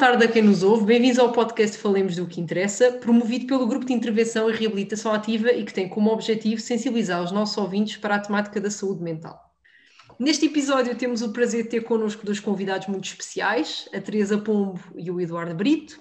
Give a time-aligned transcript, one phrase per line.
[0.00, 0.86] tarde a quem nos ouve.
[0.86, 5.52] Bem-vindos ao podcast Falemos do que Interessa, promovido pelo Grupo de Intervenção e Reabilitação Ativa
[5.52, 9.38] e que tem como objetivo sensibilizar os nossos ouvintes para a temática da saúde mental.
[10.18, 14.80] Neste episódio temos o prazer de ter connosco dois convidados muito especiais, a Teresa Pombo
[14.96, 16.00] e o Eduardo Brito.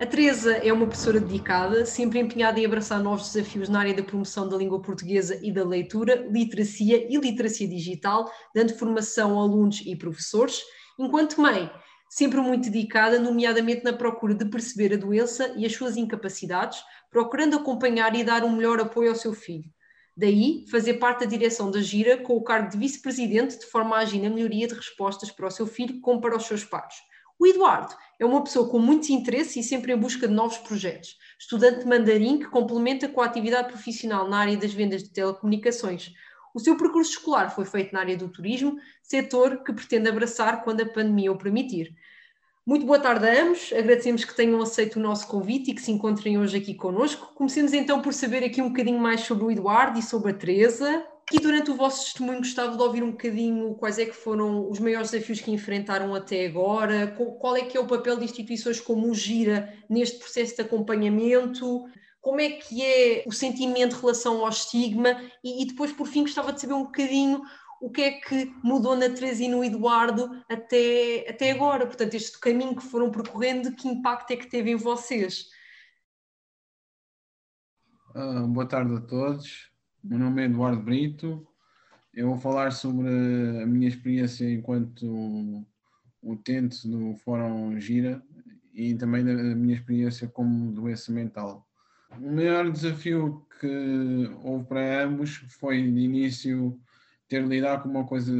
[0.00, 4.02] A Teresa é uma professora dedicada, sempre empenhada em abraçar novos desafios na área da
[4.02, 8.24] promoção da língua portuguesa e da leitura, literacia e literacia digital,
[8.54, 10.62] dando formação a alunos e professores.
[10.98, 11.70] Enquanto mãe,
[12.14, 17.56] sempre muito dedicada, nomeadamente na procura de perceber a doença e as suas incapacidades, procurando
[17.56, 19.68] acompanhar e dar um melhor apoio ao seu filho.
[20.16, 23.98] Daí, fazer parte da direção da Gira com o cargo de vice-presidente, de forma a
[23.98, 26.94] agir na melhoria de respostas para o seu filho, como para os seus pares.
[27.36, 31.16] O Eduardo é uma pessoa com muito interesse e sempre em busca de novos projetos.
[31.36, 36.12] Estudante de mandarim que complementa com a atividade profissional na área das vendas de telecomunicações.
[36.54, 40.82] O seu percurso escolar foi feito na área do turismo, setor que pretende abraçar quando
[40.82, 41.92] a pandemia o permitir.
[42.66, 45.92] Muito boa tarde a ambos, agradecemos que tenham aceito o nosso convite e que se
[45.92, 47.30] encontrem hoje aqui connosco.
[47.34, 51.06] Comecemos então por saber aqui um bocadinho mais sobre o Eduardo e sobre a Teresa.
[51.30, 54.78] E durante o vosso testemunho gostava de ouvir um bocadinho quais é que foram os
[54.78, 59.10] maiores desafios que enfrentaram até agora, qual é que é o papel de instituições como
[59.10, 61.84] o Gira neste processo de acompanhamento,
[62.18, 66.22] como é que é o sentimento em relação ao estigma e, e, depois, por fim,
[66.22, 67.42] gostava de saber um bocadinho
[67.84, 71.86] o que é que mudou na Teresa e no Eduardo até, até agora.
[71.86, 75.50] Portanto, este caminho que foram percorrendo, que impacto é que teve em vocês?
[78.14, 79.70] Uh, boa tarde a todos.
[80.02, 81.46] Meu nome é Eduardo Brito.
[82.14, 85.66] Eu vou falar sobre a minha experiência enquanto
[86.22, 88.22] utente do Fórum Gira
[88.72, 91.68] e também da minha experiência como doença mental.
[92.18, 96.80] O maior desafio que houve para ambos foi, de início,
[97.28, 98.32] ter de lidar com uma coisa,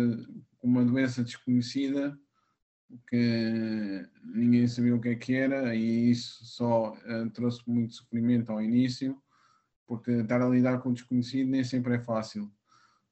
[0.58, 2.18] com uma doença desconhecida,
[3.08, 8.50] que ninguém sabia o que é que era, e isso só uh, trouxe muito sofrimento
[8.50, 9.20] ao início,
[9.86, 12.50] porque estar a lidar com o desconhecido nem sempre é fácil.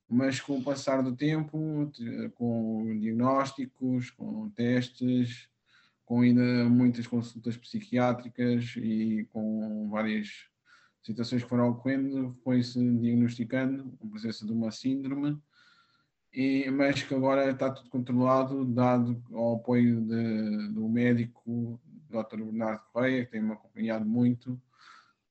[0.09, 1.91] Mas com o passar do tempo,
[2.34, 5.49] com diagnósticos, com testes,
[6.04, 10.28] com ainda muitas consultas psiquiátricas e com várias
[11.03, 15.41] situações que foram ocorrendo, foi-se diagnosticando a presença de uma síndrome,
[16.32, 22.43] e, mas que agora está tudo controlado, dado ao apoio de, do médico Dr.
[22.43, 24.60] Bernardo Correia, que tem-me acompanhado muito,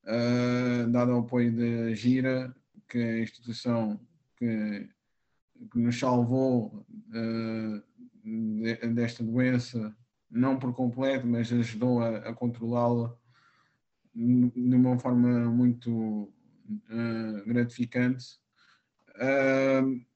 [0.03, 2.55] uh, dado ao apoio da Gira,
[2.87, 3.99] que é a instituição
[4.37, 4.89] que,
[5.71, 7.83] que nos salvou uh,
[8.23, 9.95] de, desta doença,
[10.29, 13.15] não por completo, mas ajudou a, a controlá-la
[14.13, 18.39] de uma forma muito uh, gratificante.
[19.15, 20.10] Uh,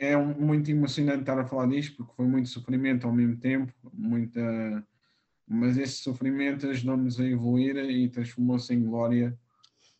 [0.00, 4.86] é muito emocionante estar a falar disto, porque foi muito sofrimento ao mesmo tempo, muita,
[5.46, 9.38] mas esse sofrimento ajudou-nos a evoluir e transformou-se em glória.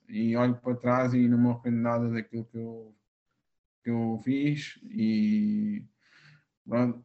[0.09, 2.95] E olho para trás e não me arrependo nada daquilo que eu,
[3.83, 4.79] que eu fiz.
[4.91, 5.85] E
[6.67, 7.05] pronto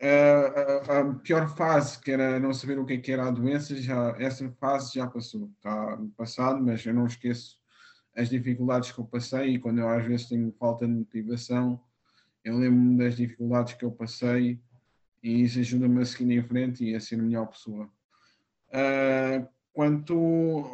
[0.00, 3.74] a, a, pior fase, que era não saber o que, é que era a doença,
[3.76, 5.50] já, essa fase já passou.
[5.56, 7.58] Está no passado, mas eu não esqueço
[8.16, 11.80] as dificuldades que eu passei e quando eu às vezes tenho falta de motivação,
[12.44, 14.60] eu lembro-me das dificuldades que eu passei
[15.22, 17.88] e isso ajuda-me a seguir em frente e a ser melhor pessoa.
[18.68, 20.14] Uh, quanto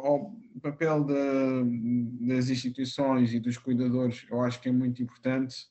[0.03, 5.69] ao papel de, das instituições e dos cuidadores, eu acho que é muito importante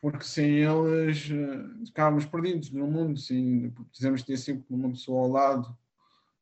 [0.00, 5.30] porque sem eles uh, ficávamos perdidos no mundo, sim, precisamos ter sempre uma pessoa ao
[5.30, 5.76] lado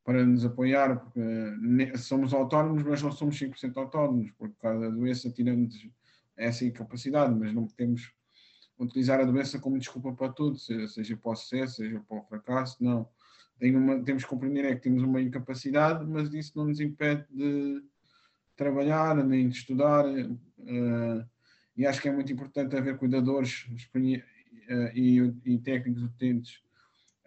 [0.05, 5.31] para nos apoiar, porque uh, somos autónomos, mas não somos 100% autónomos, porque cada doença
[5.31, 5.75] tira-nos
[6.37, 8.13] essa incapacidade, mas não podemos
[8.79, 12.83] utilizar a doença como desculpa para tudo, seja, para o sucesso, seja para o fracasso,
[12.83, 13.09] não.
[13.59, 17.25] Tem uma, temos que compreender é que temos uma incapacidade, mas isso não nos impede
[17.31, 17.83] de
[18.57, 21.25] trabalhar, nem de estudar, uh,
[21.77, 23.67] e acho que é muito importante haver cuidadores
[24.69, 26.63] eh, e, e técnicos utentes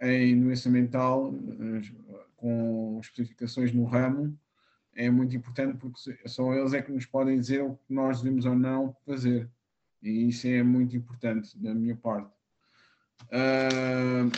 [0.02, 4.38] em doença mental eh, com especificações no ramo
[4.96, 8.46] é muito importante porque só eles é que nos podem dizer o que nós devemos
[8.46, 9.50] ou não fazer
[10.02, 12.32] e isso é muito importante da minha parte.
[13.26, 14.32] Uh,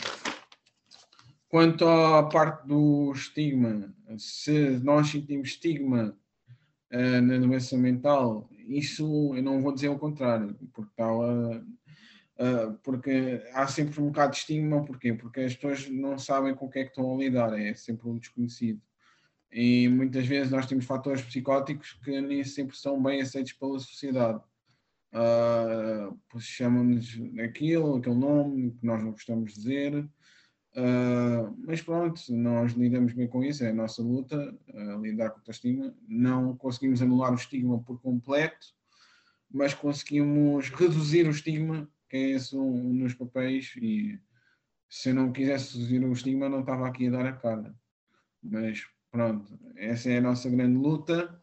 [1.48, 6.16] quanto à parte do estigma, se nós sentimos estigma
[6.92, 11.64] uh, na doença mental, isso eu não vou dizer o contrário, porque, tá, uh,
[12.82, 15.12] porque há sempre um bocado de estigma, porquê?
[15.12, 18.08] Porque as pessoas não sabem com o que é que estão a lidar, é sempre
[18.08, 18.80] um desconhecido.
[19.52, 24.40] E muitas vezes nós temos fatores psicóticos que nem sempre são bem aceitos pela sociedade.
[25.12, 30.08] uh, chamam-nos aquilo, aquele nome que nós não gostamos de dizer.
[30.76, 35.40] Uh, mas pronto, nós lidamos bem com isso, é a nossa luta, uh, lidar com
[35.46, 35.92] a estigma.
[36.06, 38.68] Não conseguimos anular o estigma por completo,
[39.50, 44.18] mas conseguimos reduzir o estigma, que é esse um, nos papéis, e
[44.88, 47.74] se eu não quisesse reduzir o estigma, não estava aqui a dar a cara.
[48.42, 51.40] Mas pronto, essa é a nossa grande luta.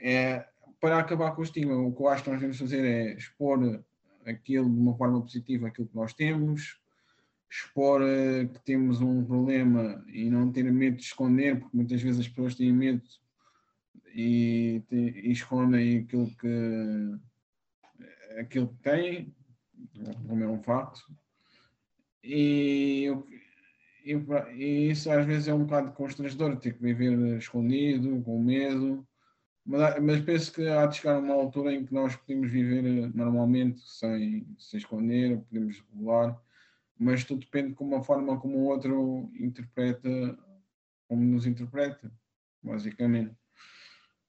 [0.00, 0.46] É
[0.80, 3.82] para acabar com o estigma, o que eu acho que nós devemos fazer é expor
[4.24, 6.80] aquilo de uma forma positiva, aquilo que nós temos,
[7.50, 12.20] expor uh, que temos um problema e não ter medo de esconder, porque muitas vezes
[12.20, 13.02] as pessoas têm medo
[14.14, 17.18] e, e escondem aquilo que,
[18.38, 19.34] aquilo que têm,
[20.26, 21.02] como é um facto.
[22.22, 23.12] E,
[24.04, 24.12] e,
[24.54, 29.06] e, isso às vezes é um bocado constrangedor, ter que viver escondido, com medo.
[29.64, 33.10] Mas, mas penso que há de chegar uma altura em que nós podemos viver eh,
[33.14, 36.40] normalmente, sem se esconder, podemos regular
[36.98, 40.08] mas tudo depende de como a forma como o outro interpreta,
[41.08, 42.10] como nos interpreta,
[42.62, 43.34] basicamente.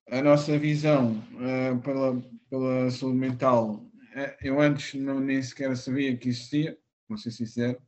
[0.09, 3.85] A nossa visão uh, pela, pela saúde mental,
[4.41, 6.77] eu antes não, nem sequer sabia que existia,
[7.07, 7.81] vou ser sincero,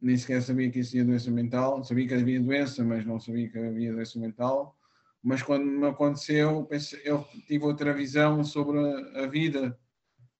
[0.00, 3.58] nem sequer sabia que existia doença mental, sabia que havia doença, mas não sabia que
[3.58, 4.76] havia doença mental.
[5.22, 8.78] Mas quando me aconteceu, pensei, eu tive outra visão sobre
[9.18, 9.76] a, vida,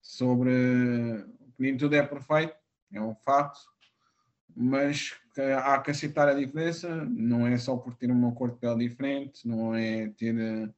[0.00, 0.52] sobre
[1.58, 2.54] nem tudo é perfeito,
[2.92, 3.58] é um fato,
[4.54, 5.14] mas
[5.64, 9.46] há que aceitar a diferença, não é só por ter uma cor de pele diferente,
[9.46, 10.72] não é ter,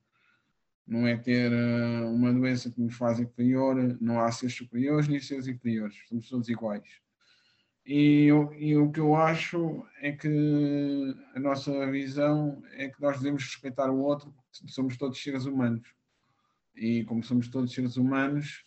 [0.89, 5.21] não é ter eh, uma doença que nos faz inferior, não há seres superiores nem
[5.21, 6.89] seres inferiores, somos todos iguais.
[7.87, 13.45] E, e, o que eu acho é que a nossa visão é que nós devemos
[13.45, 14.35] respeitar o outro,
[14.67, 15.95] somos todos seres humanos.
[16.77, 18.65] E como somos todos seres humanos,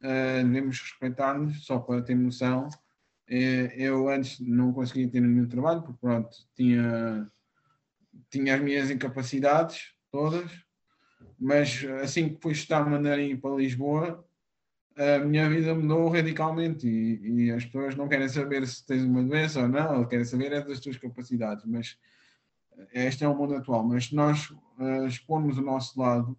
[0.00, 2.68] uh, devemos respeitar-nos, só para ter noção
[3.28, 7.30] é, eu antes não conseguia ter nenhum trabalho, porque pronto, tinha,
[8.30, 10.50] tinha as minhas incapacidades todas,
[11.38, 14.24] mas assim que fui estudar mandarim para Lisboa,
[14.96, 19.22] a minha vida mudou radicalmente e, e, as pessoas não querem saber se tens uma
[19.22, 21.96] doença ou não, querem saber é das tuas capacidades, mas
[22.92, 23.84] este é o mundo atual.
[23.84, 26.36] Mas se nós uh, expormos o nosso lado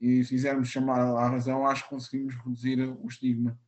[0.00, 3.58] e fizermos chamar à razão, acho que conseguimos reduzir o estigma.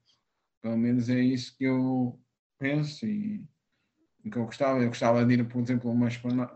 [0.61, 2.19] Pelo menos é isso que eu,
[2.63, 3.45] penso e
[4.25, 6.09] o que eu gostava, eu gostava de ir, por exemplo, a uma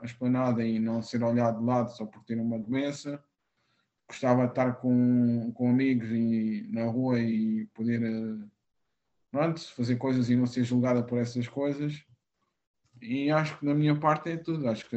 [0.05, 3.21] esplanada e não ser olhado de lado só por ter uma doença.
[4.08, 8.47] Gostava de estar com, com amigos e, na rua e poder eh,
[9.31, 12.05] pronto, fazer coisas e não ser julgada por essas coisas.
[13.00, 14.69] E acho que da minha parte é tudo.
[14.69, 14.97] Acho que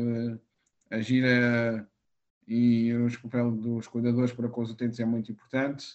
[0.91, 1.89] a gira
[2.47, 5.85] e os papel dos cuidadores para com os utentes é muito importante.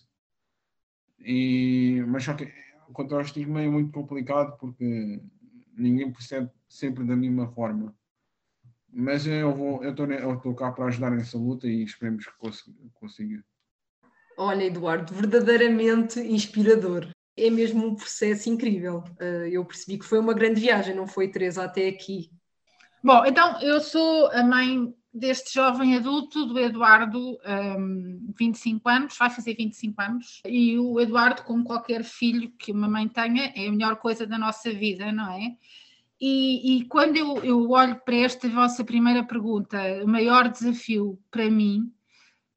[1.19, 2.53] E, mas só que
[2.93, 5.21] quanto ao estigma é muito complicado porque
[5.77, 7.95] ninguém percebe sempre da mesma forma.
[8.95, 12.33] Mas eu vou, eu estou cá para ajudar nessa luta e esperemos que
[12.95, 13.45] consiga.
[14.39, 17.09] Olha, Eduardo, verdadeiramente inspirador.
[17.37, 19.03] É mesmo um processo incrível.
[19.19, 22.31] Eh, eu percebi que foi uma grande viagem, não foi, Teresa, até aqui?
[23.03, 27.39] Bom, então eu sou a mãe deste jovem adulto, do Eduardo,
[27.79, 32.89] um, 25 anos, vai fazer 25 anos, e o Eduardo, como qualquer filho que uma
[32.89, 35.57] mãe tenha, é a melhor coisa da nossa vida, não é?
[36.27, 41.51] E, e quando eu, eu, olho para esta vossa primeira pergunta, o maior desafio para
[41.51, 41.93] mim,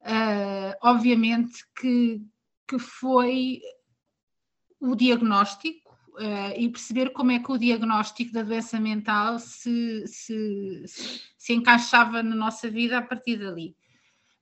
[0.00, 2.18] uh, obviamente que,
[2.66, 3.60] que foi
[4.80, 10.84] o diagnóstico, uh, e perceber como é que o diagnóstico da doença mental se, se,
[11.36, 13.76] se encaixava na nossa vida a partir dali.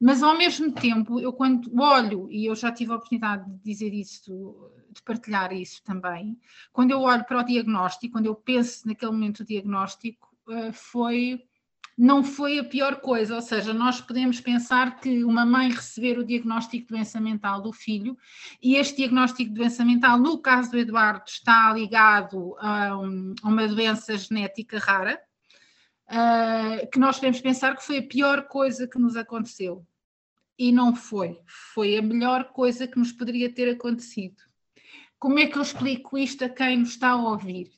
[0.00, 3.94] Mas ao mesmo tempo, eu quando olho, e eu já tive a oportunidade de dizer
[3.94, 6.38] isso, de partilhar isso também,
[6.72, 11.42] quando eu olho para o diagnóstico, quando eu penso naquele momento do diagnóstico, eh, foi
[11.98, 16.24] não foi a pior coisa, ou seja, nós podemos pensar que uma mãe receber o
[16.24, 18.18] diagnóstico de doença mental do filho,
[18.62, 23.66] e este diagnóstico de doença mental, no caso do Eduardo, está ligado a, a uma
[23.66, 25.18] doença genética rara,
[26.08, 29.86] uh, que nós podemos pensar que foi a pior coisa que nos aconteceu.
[30.58, 31.38] E não foi.
[31.74, 34.42] Foi a melhor coisa que nos poderia ter acontecido.
[35.18, 37.70] Como é que eu explico isto a quem nos está a ouvir?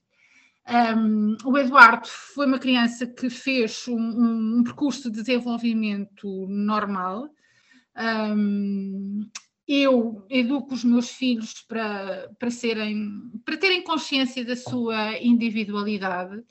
[0.69, 7.31] Um, o Eduardo foi uma criança que fez um, um percurso de desenvolvimento normal.
[7.97, 9.29] Um,
[9.67, 16.43] eu educo os meus filhos para, para, serem, para terem consciência da sua individualidade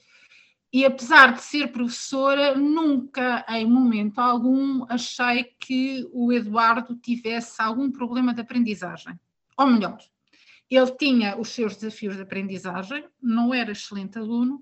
[0.71, 7.89] e apesar de ser professora, nunca em momento algum achei que o Eduardo tivesse algum
[7.89, 9.17] problema de aprendizagem.
[9.57, 9.97] Ou melhor,
[10.69, 14.61] Ele tinha os seus desafios de aprendizagem, não era excelente aluno,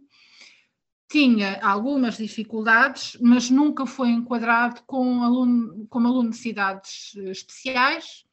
[1.10, 8.26] tinha algumas dificuldades, mas nunca foi enquadrado aluno, como aluno de necessidades eh, especiais,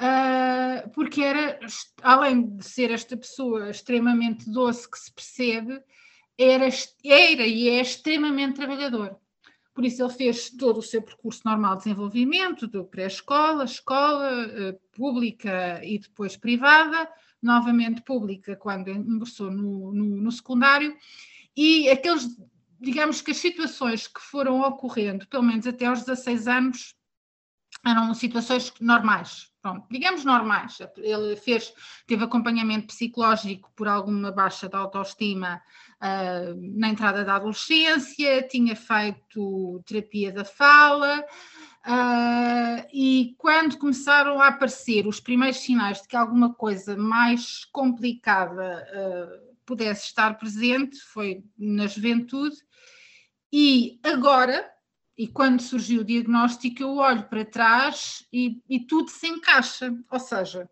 [0.00, 1.58] uh, porque era,
[2.02, 5.82] além de ser esta pessoa extremamente doce que se percebe,
[6.42, 6.68] era,
[7.04, 9.18] era e é extremamente trabalhador.
[9.74, 14.80] Por isso ele fez todo o seu percurso normal de desenvolvimento, do pré-escola, escola, uh,
[14.92, 17.08] pública e depois privada,
[17.42, 20.96] novamente pública quando ingressou no, no, no secundário,
[21.56, 22.28] e aqueles,
[22.80, 26.94] digamos que as situações que foram ocorrendo, pelo menos até aos 16 anos,
[27.86, 30.78] eram situações normais, pronto, digamos normais.
[30.96, 31.72] Ele fez,
[32.06, 35.60] teve acompanhamento psicológico por alguma baixa de autoestima
[36.00, 44.48] uh, na entrada da adolescência, tinha feito terapia da fala, uh, e quando começaram a
[44.48, 51.44] aparecer os primeiros sinais de que alguma coisa mais complicada uh, pudesse estar presente, foi
[51.58, 52.56] na juventude,
[53.52, 54.70] e agora,
[55.20, 60.18] e quando surgiu o diagnóstico, eu olho para trás e, e tudo se encaixa, ou
[60.18, 60.66] seja,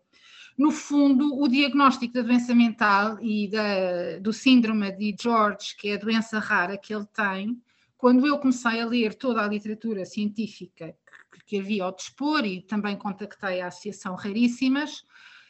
[0.57, 5.93] no fundo, o diagnóstico da doença mental e da, do síndrome de George, que é
[5.93, 7.61] a doença rara que ele tem,
[7.95, 10.95] quando eu comecei a ler toda a literatura científica
[11.31, 15.03] que, que havia ao dispor e também contactei a Associação Raríssimas,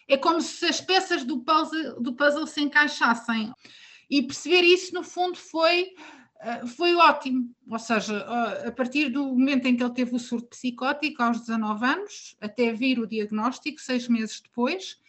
[0.10, 3.54] é como se as peças do puzzle, do puzzle se encaixassem.
[4.10, 5.94] E perceber isso, no fundo, foi,
[6.68, 7.54] foi ótimo.
[7.70, 11.40] Ou seja, eh, a partir do momento em que ele teve o surto psicótico, aos
[11.42, 15.00] 19 anos, até vir o diagnóstico, seis meses depois,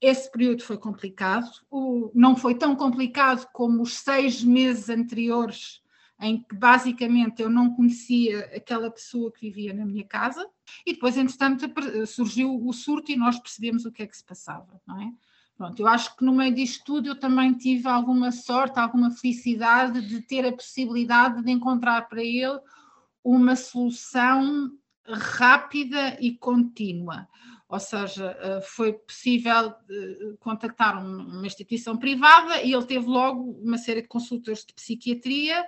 [0.00, 1.50] esse período foi complicado,
[2.14, 5.82] não foi tão complicado como os seis meses anteriores
[6.20, 10.48] em que basicamente eu não conhecia aquela pessoa que vivia na minha casa,
[10.84, 11.70] e depois, entretanto,
[12.06, 15.12] surgiu o surto e nós percebemos o que é que se passava, não é?
[15.56, 20.06] Pronto, eu acho que no meio disto tudo eu também tive alguma sorte, alguma felicidade
[20.06, 22.60] de ter a possibilidade de encontrar para ele
[23.24, 24.70] uma solução
[25.08, 27.26] rápida e contínua.
[27.68, 33.78] Ou seja, eh, foi possível eh, contactar uma instituição privada e ele teve logo uma
[33.78, 35.64] série de consultas de psiquiatria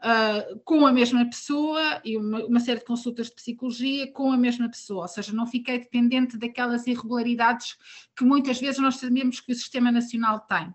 [0.00, 4.36] uh, com a mesma pessoa e uma, uma, série de consultas de psicologia com a
[4.36, 7.76] mesma pessoa, ou seja, não fiquei dependente daquelas irregularidades
[8.16, 10.72] que muitas vezes nós sabemos que o Sistema Nacional tem.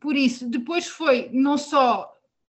[0.00, 2.10] Por isso, depois foi não só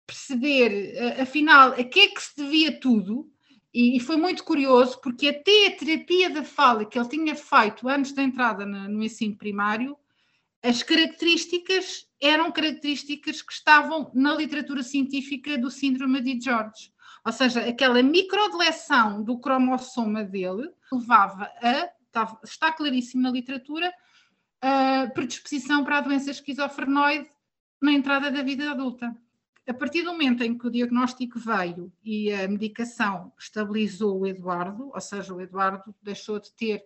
[0.06, 3.30] perceber, uh, afinal, a que é que se devia tudo,
[3.72, 8.12] e, foi muito curioso, porque até a terapia da fala que ele tinha feito antes
[8.12, 9.96] da entrada no ensino primário,
[10.62, 16.92] as características eram características que estavam na literatura científica do síndrome de George.
[17.24, 21.90] Ou seja, aquela microdeleção do cromossoma dele levava a,
[22.42, 23.92] está, claríssimo na literatura,
[24.60, 27.28] a predisposição para a doença esquizofrenoide
[27.80, 29.16] na entrada da vida adulta.
[29.66, 34.90] A partir do momento em que o diagnóstico veio e a medicação estabilizou o Eduardo,
[34.92, 36.84] ou seja, o Eduardo deixou de ter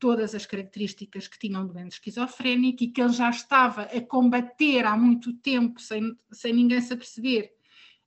[0.00, 4.96] todas as características que tinham doente esquizofrénico e que ele já estava a combater há
[4.96, 7.52] muito tempo, sem, sem ninguém se aperceber,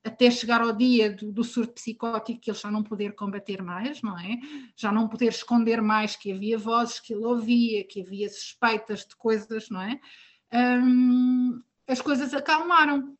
[0.03, 4.01] até chegar ao dia do, do surto psicótico que ele já não poder combater mais,
[4.01, 4.37] não é?
[4.75, 9.15] Já não poder esconder mais que havia vozes que ele ouvia, que havia suspeitas de
[9.15, 9.99] coisas, não é?
[10.51, 13.15] Hum, as coisas acalmaram.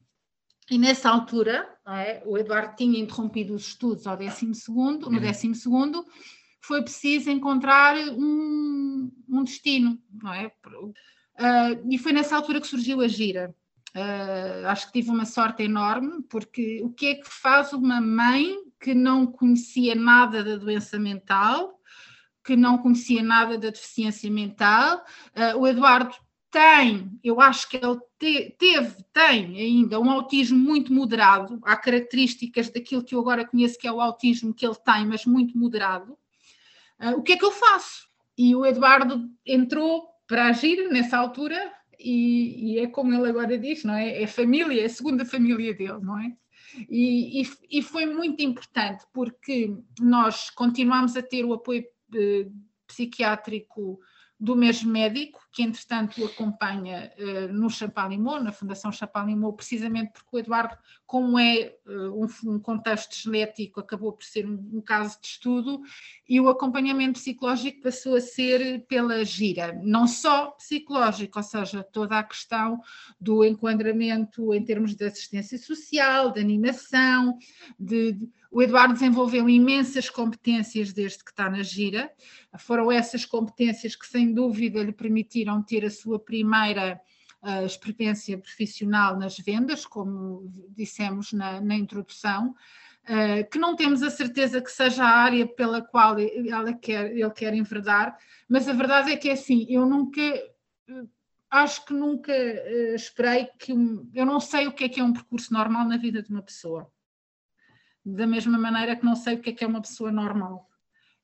[0.70, 2.22] E nessa altura, é?
[2.26, 5.54] o Eduardo tinha interrompido os estudos ao 12 segundo, no 12 uhum.
[5.54, 6.06] segundo,
[6.64, 10.48] foi preciso encontrar um, um destino, não é?
[10.48, 13.54] Uh, e foi nessa altura que surgiu a gira.
[13.96, 18.56] Uh, acho que tive uma sorte enorme, porque o que é que faz uma mãe
[18.80, 21.80] que não conhecia nada da doença mental,
[22.44, 25.04] que não conhecia nada da deficiência mental?
[25.36, 26.16] Uh, o Eduardo
[26.50, 32.70] tem, eu acho que ele te, teve, tem ainda um autismo muito moderado, há características
[32.70, 36.18] daquilo que eu agora conheço que é o autismo que ele tem, mas muito moderado
[37.18, 38.08] o que é que eu faço?
[38.38, 43.84] E o Eduardo entrou para agir nessa altura e, e, é como ele agora diz,
[43.84, 44.24] não é?
[44.24, 46.36] É família, é a segunda família dele, não é?
[46.90, 51.86] E, e, e foi muito importante porque nós continuamos a ter o apoio
[52.16, 52.48] eh,
[52.88, 54.00] psiquiátrico
[54.40, 60.36] do mesmo médico, que entretanto o acompanha uh, no Champalimau, na Fundação Champalimau, precisamente porque
[60.36, 65.22] o Eduardo, como é uh, um, um, contexto genético, acabou por ser um, um, caso
[65.22, 65.80] de estudo,
[66.28, 72.18] e o acompanhamento psicológico passou a ser pela gira, não só psicológico, ou seja, toda
[72.18, 72.82] a questão
[73.22, 77.38] do enquadramento em termos de assistência social, de animação,
[77.80, 82.12] de, de o Eduardo desenvolveu imensas competências desde que está na gira,
[82.60, 87.00] foram essas competências que, sem dúvida, lhe permitiram permitiram ter a sua primeira
[87.42, 92.56] uh, experiência profissional nas vendas, como dissemos na, na introdução,
[93.04, 97.30] uh, que não temos a certeza que seja a área pela qual ela quer, ele
[97.32, 100.22] quer enverdar, mas a verdade é que é assim, eu nunca
[101.50, 103.74] acho que nunca uh, esperei que.
[103.74, 106.30] Um, eu não sei o que é que é um percurso normal na vida de
[106.30, 106.92] uma pessoa.
[108.06, 110.70] Da mesma maneira que não sei o que é que é uma pessoa normal.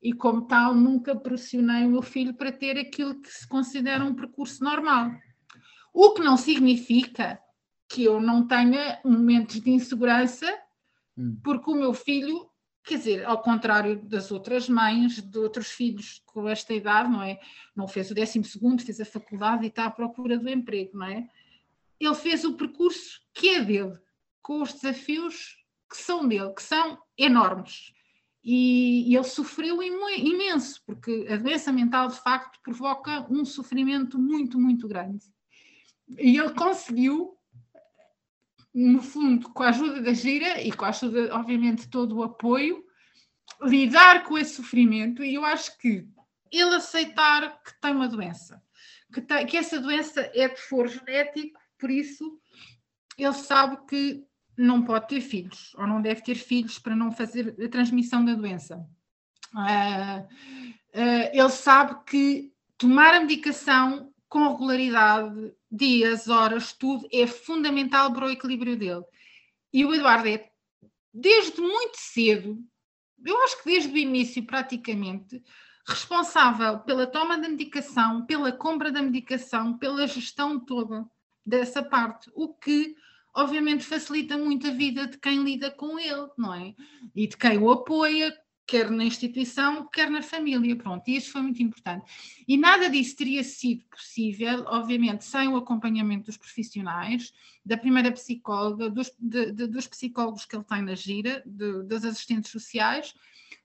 [0.01, 4.15] E, como tal, nunca pressionei o meu filho para ter aquilo que se considera um
[4.15, 5.11] percurso normal.
[5.93, 7.39] O que não significa
[7.87, 10.47] que eu não tenha momentos de insegurança,
[11.17, 11.37] hum.
[11.43, 12.49] porque o meu filho
[12.89, 17.39] Quer dizer, ao contrário das outras mães, de outros filhos com esta idade, não é?
[17.75, 18.39] Não fez o 12,
[18.83, 21.27] fez a faculdade e está à procura do emprego, não é?
[21.99, 23.95] Ele fez o percurso que é dele,
[24.41, 27.93] com os desafios que são dele, que são enormes.
[28.43, 34.57] E, e ele sofreu imenso, porque a doença mental de facto provoca um sofrimento muito,
[34.57, 35.25] muito grande.
[36.17, 37.37] E ele conseguiu
[38.73, 42.23] no fundo, com a ajuda da gira e com a ajuda, obviamente, de todo o
[42.23, 42.83] apoio,
[43.61, 45.23] lidar com esse sofrimento.
[45.23, 46.07] E eu acho que
[46.51, 48.61] ele aceitar que tem uma doença,
[49.13, 52.39] que, tem, que essa doença é de foro genético, por isso
[53.17, 54.25] ele sabe que
[54.59, 58.33] não pode ter filhos, ou não deve ter filhos para não fazer a transmissão da
[58.33, 58.85] doença.
[59.53, 60.21] Uh,
[60.99, 68.25] uh, ele sabe que tomar a medicação com regularidade, dias, horas, tudo, é fundamental para
[68.25, 69.03] o equilíbrio dele.
[69.73, 70.49] E o Eduardo é,
[71.13, 72.59] desde muito cedo,
[73.25, 75.41] eu acho que desde o início praticamente,
[75.87, 81.07] responsável pela toma da medicação, pela compra da medicação, pela gestão toda
[81.45, 82.95] dessa parte, o que
[83.35, 86.75] obviamente facilita muito a vida de quem lida com ele, não é?
[87.15, 88.33] E de quem o apoia,
[88.69, 90.75] quer na instituição, quer na família.
[90.75, 92.05] Pronto, e isso foi muito importante.
[92.47, 97.33] E nada disso teria sido possível, obviamente, sem o acompanhamento dos profissionais,
[97.65, 102.05] da primeira psicóloga, dos, de, de, dos psicólogos que ele tem na gira, de, das
[102.05, 103.15] assistentes sociais,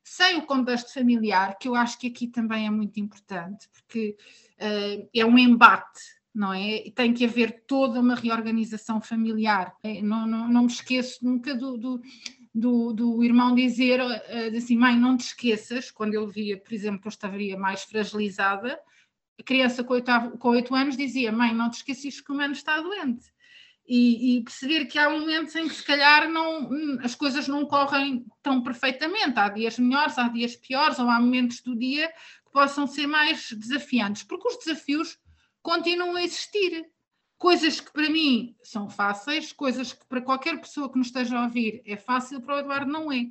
[0.02, 4.16] sem o contexto familiar, que eu acho que aqui também é muito importante, porque
[4.58, 6.00] uh, é um embate
[6.34, 6.90] não é?
[6.90, 9.72] Tem que haver toda uma reorganização familiar.
[9.82, 12.02] É, não, não, não me esqueço nunca do, do,
[12.52, 17.00] do, do irmão dizer uh, assim, mãe, não te esqueças, quando ele via, por exemplo,
[17.00, 18.78] que eu estaria mais fragilizada,
[19.38, 23.32] a criança com oito anos dizia, mãe, não te esqueças que o mano está doente.
[23.86, 26.70] E, e, perceber que há momentos em que se calhar não,
[27.02, 31.60] as coisas não correm tão perfeitamente, há dias melhores, há dias piores, ou há momentos
[31.60, 35.18] do dia que possam ser mais desafiantes, porque os desafios
[35.64, 36.86] continuam a existir
[37.38, 41.44] coisas que para mim são fáceis, coisas que para qualquer pessoa que nos esteja a
[41.44, 43.30] ouvir é fácil, para o Eduardo não é.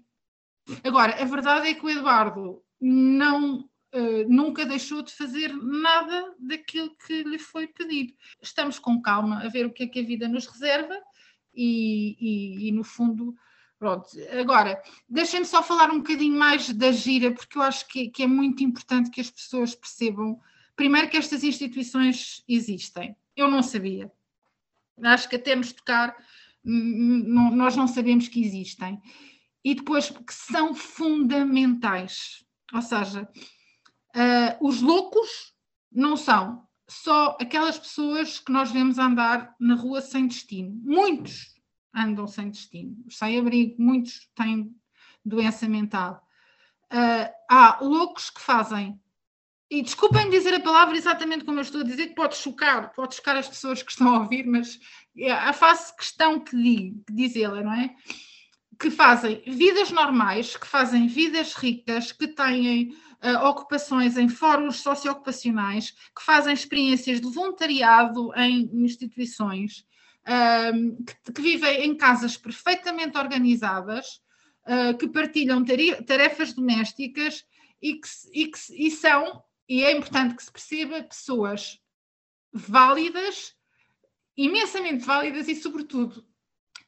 [0.84, 6.96] Agora, a verdade é que o Eduardo não, uh, nunca deixou de fazer nada daquilo
[7.06, 8.14] que lhe foi pedido.
[8.42, 11.00] Estamos com calma a ver o que é que a vida nos reserva
[11.54, 13.36] e, e, e no fundo.
[13.78, 14.10] Pronto.
[14.40, 18.28] Agora, deixem-me só falar um bocadinho mais da gira, porque eu acho que, que é
[18.28, 20.40] muito importante que as pessoas percebam,
[20.76, 24.12] primeiro, que estas instituições existem eu não sabia.
[25.04, 26.16] Acho que até nos tocar,
[26.64, 29.02] nós não sabemos que existem.
[29.64, 32.46] E depois, que são fundamentais.
[32.74, 33.28] Ou seja,
[34.16, 35.54] uh, os loucos
[35.92, 40.80] não são só aquelas pessoas que nós vemos andar na rua sem destino.
[40.84, 41.54] Muitos
[41.96, 44.76] andam sem destino, sem abrigo, muitos têm
[45.24, 46.22] doença mental.
[46.92, 49.00] Uh, há loucos que fazem
[49.70, 53.16] e desculpem dizer a palavra exatamente como eu estou a dizer, que pode chocar, pode
[53.16, 54.80] chocar as pessoas que estão a ouvir, mas
[55.30, 57.96] a face questão que, digo, dizê-la, não é?
[58.80, 65.92] Que fazem vidas normais, que fazem vidas ricas, que têm uh, ocupações em fóruns socioocupacionais,
[65.92, 69.86] que fazem experiências de voluntariado em instituições,
[70.28, 74.22] uh, que, que, vivem em casas perfeitamente organizadas,
[74.68, 75.64] uh, que partilham
[76.06, 77.46] tarefas domésticas
[77.82, 81.80] e que, e que e são e é importante que se perceba pessoas
[82.52, 83.56] válidas,
[84.38, 86.26] imensamente válidas e, sobretudo,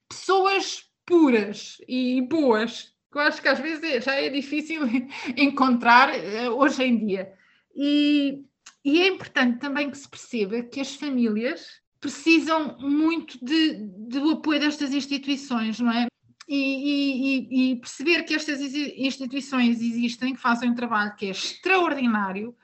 [0.08, 4.82] pessoas puras e boas, que eu acho que às vezes é, já é difícil
[5.38, 7.34] encontrar uh, hoje em dia.
[7.76, 8.44] E,
[8.84, 14.60] e, é importante também que se perceba que as famílias precisam muito de, do apoio
[14.60, 16.08] destas instituições, não é?
[16.48, 22.56] E, e, e, perceber que estas instituições existem, que fazem um trabalho que é extraordinário,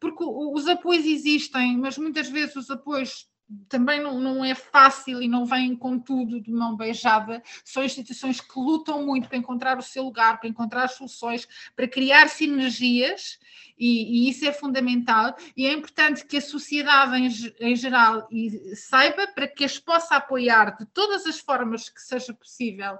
[0.00, 3.28] porque os apoios existem, mas muitas vezes os apoios
[3.68, 7.42] também não, não é fácil e não vêm com tudo de mão beijada.
[7.64, 12.28] São instituições que lutam muito para encontrar o seu lugar, para encontrar soluções, para criar
[12.28, 13.38] sinergias,
[13.76, 15.34] e, e isso é fundamental.
[15.56, 17.28] E é importante que a sociedade em,
[17.60, 18.28] em geral
[18.74, 22.98] saiba para que as possa apoiar de todas as formas que seja possível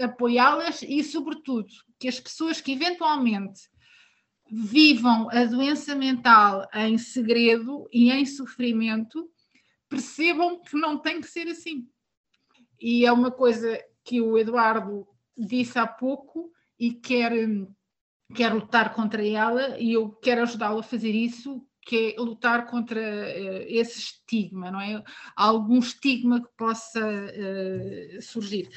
[0.00, 3.62] apoiá-las e, sobretudo, que as pessoas que eventualmente
[4.50, 9.28] vivam a doença mental em segredo e em sofrimento
[9.88, 11.88] percebam que não tem que ser assim.
[12.80, 15.06] E é uma coisa que o Eduardo
[15.36, 17.32] disse há pouco e quer,
[18.34, 23.00] quer lutar contra ela, e eu quero ajudá-lo a fazer isso, que é lutar contra
[23.00, 25.02] uh, esse estigma, não é?
[25.36, 28.68] Algum estigma que possa uh, surgir.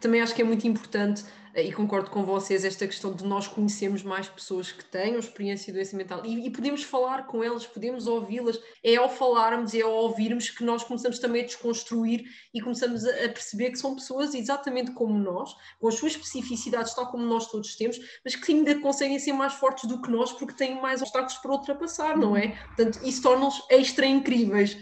[0.00, 4.02] Também acho que é muito importante e concordo com vocês, esta questão de nós conhecermos
[4.02, 8.06] mais pessoas que tenham experiência de doença mental e, e podemos falar com elas, podemos
[8.06, 8.58] ouvi-las.
[8.82, 13.26] É ao falarmos, é ao ouvirmos que nós começamos também a desconstruir e começamos a,
[13.26, 17.50] a, perceber que são pessoas exatamente como nós, com as suas especificidades, tal como nós
[17.50, 21.02] todos temos, mas que ainda conseguem ser mais fortes do que nós porque têm mais
[21.02, 22.48] obstáculos para ultrapassar, não é?
[22.68, 24.78] Portanto, isso torna-os extra incríveis.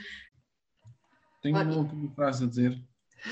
[1.43, 2.79] Tenho uma última frase a dizer.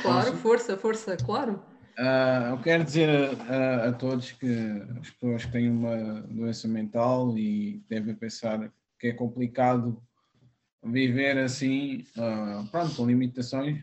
[0.02, 1.77] Claro, força, força, claro.
[1.98, 4.46] Uh, eu quero dizer a, a, a, todos que
[5.00, 10.00] as pessoas que têm uma doença mental e devem pensar que é complicado
[10.80, 13.80] viver assim, uh, pronto, com limitações.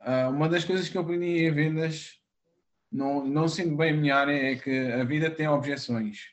[0.00, 2.20] Uh, uma das coisas que eu aprendi em vendas,
[2.90, 6.30] não, não sendo bem a minha área, é que a vida tem objeções.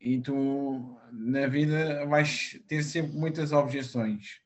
[0.00, 4.40] E tu, na vida, vais ter sempre muitas objeções.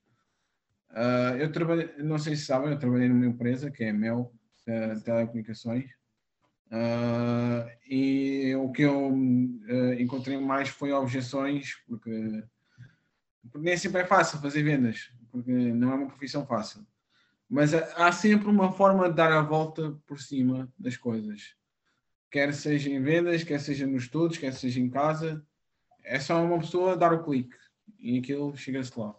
[1.38, 4.32] eu trabalhei, não sei se sabem, eu trabalhei numa empresa que é a Mel,
[5.04, 5.90] telecomunicações.
[6.72, 12.42] Uh, e o que eu uh, encontrei mais foi objeções, porque,
[13.50, 16.86] porque, nem sempre é fácil fazer vendas, porque não é uma profissão fácil.
[17.48, 21.54] Mas há sempre uma forma de dar a volta por cima das coisas.
[22.30, 25.44] Quer seja em vendas, quer seja nos estudos, quer seja em casa.
[26.02, 27.54] É só uma pessoa dar o clique
[27.98, 29.14] e aquilo chega-se lá.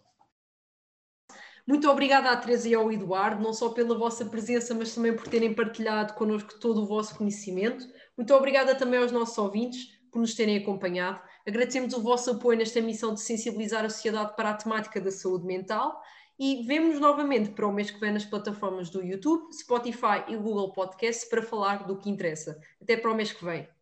[1.66, 5.26] Muito obrigada à Teresa e ao Eduardo, não só pela vossa presença, mas também por
[5.28, 7.86] terem partilhado connosco todo o vosso conhecimento.
[8.18, 11.20] Muito obrigada também aos nossos ouvintes por nos terem acompanhado.
[11.46, 15.46] Agradecemos o vosso apoio nesta missão de sensibilizar a sociedade para a temática da saúde
[15.46, 16.00] mental
[16.38, 20.72] e vemos novamente para o mês que vem nas plataformas do YouTube, Spotify e Google
[20.72, 22.60] Podcast para falar do que interessa.
[22.80, 23.73] Até para o mês que vem.